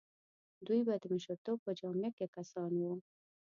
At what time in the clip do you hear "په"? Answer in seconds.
1.65-1.71